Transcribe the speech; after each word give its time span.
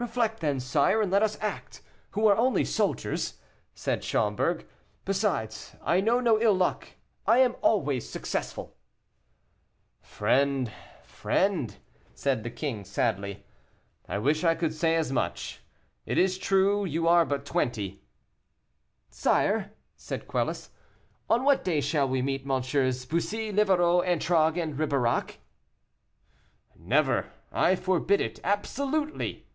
"Reflect, 0.00 0.40
then, 0.40 0.60
sire, 0.60 1.02
and 1.02 1.12
let 1.12 1.22
us 1.22 1.36
act, 1.42 1.82
who 2.12 2.26
are 2.26 2.34
only 2.36 2.64
soldiers," 2.64 3.34
said 3.74 4.02
Schomberg: 4.02 4.66
"besides, 5.04 5.76
I 5.82 6.00
know 6.00 6.20
no 6.20 6.40
ill 6.40 6.54
luck; 6.54 6.88
I 7.26 7.40
am 7.40 7.54
always 7.60 8.08
successful." 8.08 8.78
"Friend, 10.00 10.72
friend," 11.02 11.76
said 12.14 12.44
the 12.44 12.50
king, 12.50 12.82
sadly, 12.82 13.44
"I 14.08 14.16
wish 14.16 14.42
I 14.42 14.54
could 14.54 14.72
say 14.72 14.96
as 14.96 15.12
much. 15.12 15.60
It 16.06 16.16
is 16.16 16.38
true, 16.38 16.86
you 16.86 17.06
are 17.06 17.26
but 17.26 17.44
twenty." 17.44 18.00
"Sire," 19.10 19.72
said 19.96 20.26
Quelus, 20.26 20.70
"on 21.28 21.44
what 21.44 21.62
day 21.62 21.82
shall 21.82 22.08
we 22.08 22.22
meet 22.22 22.46
MM. 22.46 23.06
Bussy, 23.10 23.52
Livarot, 23.52 24.00
Antragues 24.06 24.56
and 24.62 24.78
Ribeirac?" 24.78 25.40
"Never; 26.74 27.30
I 27.52 27.76
forbid 27.76 28.22
it 28.22 28.40
absolutely." 28.42 29.46